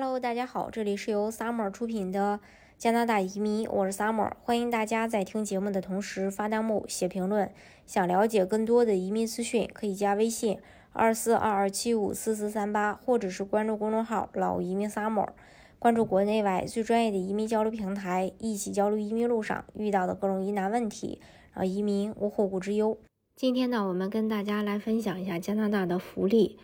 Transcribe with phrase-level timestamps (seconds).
[0.00, 2.38] Hello，大家好，这里是由 Summer 出品的
[2.76, 7.50] 加拿大移民，我是 Summer，欢迎大家在听节目的同时发弹幕、写评论。
[7.84, 10.60] 想了解更多的移民资讯，可以加微信
[10.92, 15.30] 二四二二七五四四三八，或者是关注公众号“老移民 Summer”，
[15.80, 21.20] 关注国内外最专业的移民交流平台，一起交流移民路上遇到的各种疑难问题，
[21.52, 22.96] 让移民无后顾之忧。
[23.34, 26.56] 今天呢，我们跟大家来分享一下加拿大的福利，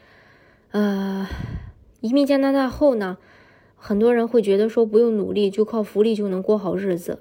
[0.71, 1.27] 呃。
[2.05, 3.17] 移民加拿大后呢，
[3.77, 7.21] 很多人会觉得说不用努力，就靠福利就能过好日子。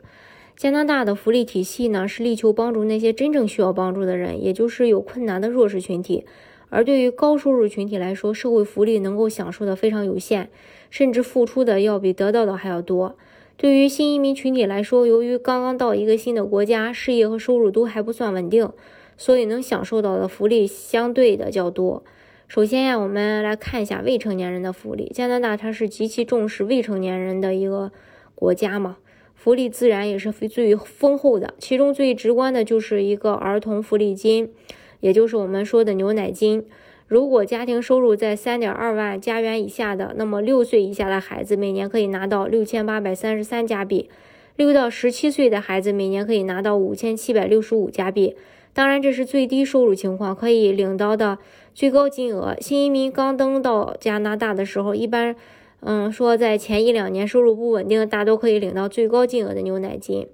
[0.58, 6.26] 加拿大的福利体系呢，是力求帮助那些真正需要帮助的人，也就是有困难的弱势群体。
[6.68, 10.50] 而对于高收入群体来说，社会福利能够享受的非常有限，
[10.90, 13.16] 甚至付出的要比得到的还要多。
[13.56, 18.70] 对于新移民群体来说，由于刚刚到一个新的国家，事业和收入都还不算稳定，
[19.16, 22.04] 所以能享受到的福利相对的较多。
[22.48, 25.10] 首先呀，我们来看一下未成年人的福利。
[25.14, 27.92] 加拿大它是极其重视未成年人的一个
[28.36, 28.98] 国家嘛，
[29.34, 31.56] 福利自然也是最丰厚的。
[31.58, 34.52] 其中最直观的就是一个儿童福利金，
[35.00, 36.66] 也就是我们说的牛奶金。
[37.08, 44.08] 如果家庭收入在三点二万加元以下的，那么六岁以下的孩子每年可以拿到六千八百三十三加币；
[44.56, 48.36] 六到十七岁的孩子每年可以拿到五千七百六十五加币。
[48.74, 51.38] 当然，这是最低收入情况可以领到的
[51.74, 52.56] 最高金额。
[52.60, 55.36] 新移民刚登到加拿大的时候，一般，
[55.82, 60.28] 嗯，说在前一两年收入不稳定，大都可以领到最高金额的牛奶金。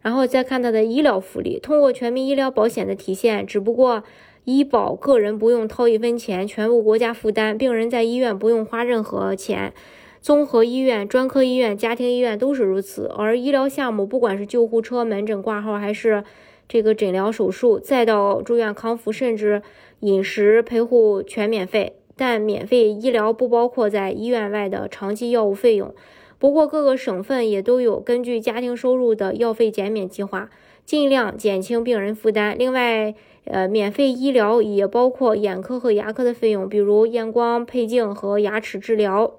[0.00, 4.04] 然后再看他的医疗福利，通过全民医疗保险的体现，只不过
[4.44, 9.72] 医保个人不用掏一分钱，全部国家负担，病人在医院不用花任何钱。
[10.20, 13.06] 综合医院、专科医院、家庭医院都是如此。
[13.16, 16.24] 而医疗项目，不管是救护车、门诊挂号，还是
[16.68, 19.62] 这个诊疗手术，再到住院康复，甚至
[20.00, 25.94] 饮食陪护全免费，但免费医疗不包括在医院外的长期药物费用。
[26.38, 30.50] 不过各个省份也都有根据家庭收入的药费减免计划，
[30.84, 32.54] 尽量减轻病人负担。
[32.56, 33.14] 另外，
[33.44, 39.32] 呃，免费医疗也包括眼科和牙科的费用，比如验光、配镜和牙齿治疗。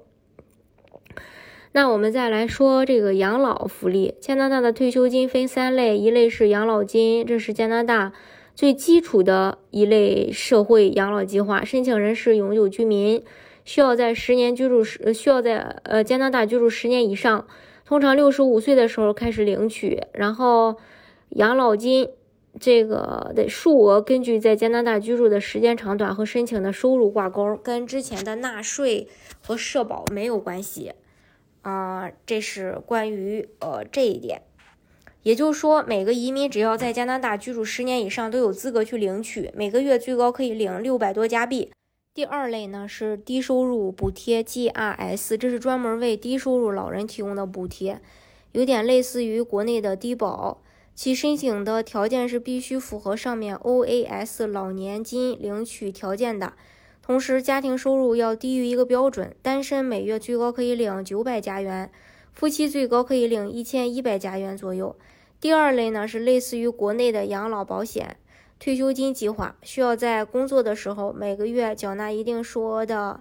[1.72, 4.16] 那我们再来说这个养老福利。
[4.20, 8.12] 加拿大的退休金分三类，一类是养老金，这是加拿大
[8.56, 13.24] 最基础的一类社会养老计划，申请人是永久居民，
[13.64, 17.46] 需要在十年居住时，需要在呃加拿大居住十年以上，
[17.86, 20.02] 通常六十五岁的时候开始领取。
[20.14, 20.76] 然后
[21.30, 22.10] 养老金
[22.60, 29.08] 这个的数额根据在加拿大居住的时间长短和申请的收入挂钩，跟之前的纳税
[29.40, 30.94] 和社保没有关系。
[31.62, 34.42] 啊，这是关于呃这一点，
[35.24, 41.72] 也就是说，每个移民只要在加拿大居住十年以上，都有资格去领取，每个月最高可以领六百多加币。
[42.14, 48.02] 第二类呢是低收入补贴 GRS，这是专门为低收入老人提供的补贴，
[48.54, 50.62] 有点类似于国内的低保，
[50.96, 56.54] 其申请的条件是必须符合上面 OAS 老年金领取条件的。
[57.10, 61.92] 同时，家庭收入要低于一个标准，单身每月最高可以领九百加元，
[62.34, 64.96] 夫妻最高可以领一千一百加元左右。
[65.42, 68.18] 第二类呢是类似于国内的养老保险、
[68.60, 73.20] 退休金计划，需要在工作的时候每个月缴纳一定数额的，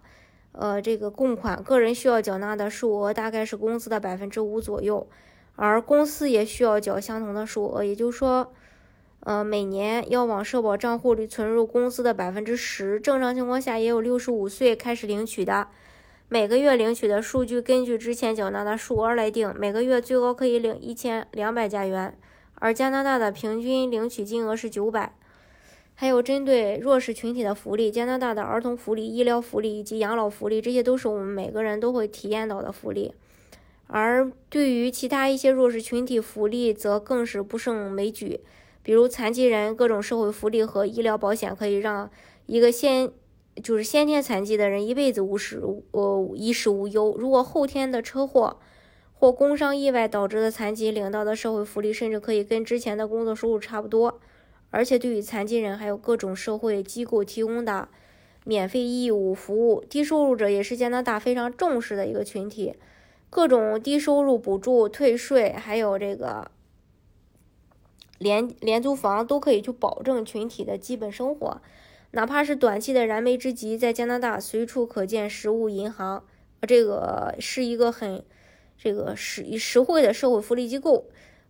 [0.53, 5.09] 呃，这个供款，个人需要缴纳的数额大概是工资的百分之五左右，
[5.57, 8.53] 而公司也需要缴相同的数额，也就是说。
[9.29, 15.69] 呃，每年要往社保账户里存入工资的百分之十，正常情况下也有六十五岁开始领取的。
[16.31, 22.17] 每个月领取的数据根据之前缴纳的数额来定，每个月最高可以领一千两百加元，
[22.55, 25.15] 而加拿大的平均领取金额是九百。
[25.95, 33.13] 还有针对弱势群体的福利，加拿大的儿童福利、医疗福利以及养老福利，这些都是我们每个人都会体验到的福利。
[33.89, 38.41] 而对于其他一些弱势群体，福利则更是不胜枚举。
[38.89, 42.11] 比如残疾人各种社会福利和医疗保险，可以让
[42.47, 43.13] 一个先
[43.63, 47.15] 就是先天残疾的人一辈子无事呃衣食无忧。
[47.19, 48.57] 如果后天的车祸
[49.13, 54.19] 或工伤意外导致的残疾，领到的社会福利甚至可以跟之前的工作收入差不多。
[54.71, 57.91] 而且对于残疾人，还有各种社会机构提供的
[58.45, 59.85] 免费义务服务。
[59.87, 62.75] 低收入者也是加拿大非常重视的一个群体，
[63.29, 66.51] 各种低收入补助、退税，还有这个。
[68.19, 71.61] 廉廉租房都可以去保证群体的基本生活，
[72.11, 76.25] 哪怕是短期的燃眉之急，在加拿大随处可见实物银行，
[76.63, 78.25] 这个是一个很
[78.77, 81.07] 这个实实惠的社会福利机构。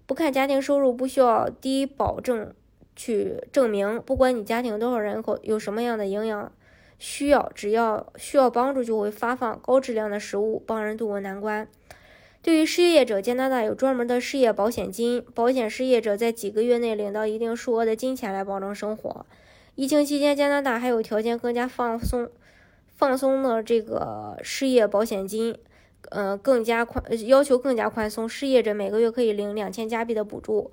[0.06, 2.54] 不看家庭收入，不需要低保证
[2.96, 6.50] 去证明，不管你家庭多少人口，有什么样的营养
[6.98, 11.68] 需要，只要需要帮助，就会发放高质量的食物，帮人渡过难关。
[12.48, 19.26] 对于失业者，加拿大有专门的失业保险金，保险失业者在几个月内领到一定数额的金钱来保证生活。
[19.74, 22.30] 疫情期间，加拿大还有条件更加放松、
[22.96, 25.58] 放松的这个失业保险金，
[26.08, 30.70] 呃，更加宽要求更加宽松，失业者每个月可以领两千加币的补助。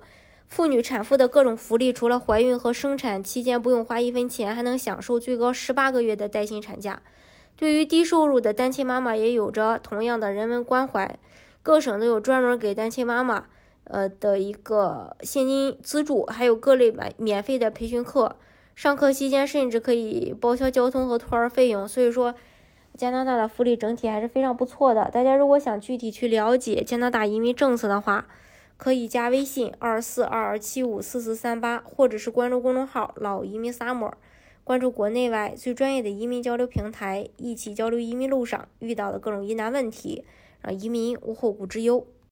[0.48, 7.02] 妇女产妇的各种福利，除了怀孕和生产期间不用花一分钱，还能享受最高十八个月的带薪产假。
[7.54, 11.18] 对于低收入的单亲妈妈，也有着同样的人文关怀。
[11.66, 13.48] 各省都有专门给单亲妈妈，
[13.82, 18.36] 呃的一个现金资助，还有各类免免费的培训课。
[18.76, 22.36] 上课期间甚至可以报销交通和托儿费用，所以说
[22.96, 25.10] 加拿大的福利整体还是非常不错的。
[25.10, 28.28] 大家如果想具体去了解加拿大移民政策的话，
[28.76, 34.12] 可以加微信二四二二七五四四三八，或者是关注公众号“老移民 summer”，
[34.62, 40.24] 关注国内外最专业的移民交流平台，一起交流移民路上遇到的各种疑难问题，
[40.60, 42.06] 让移民无后顾之忧。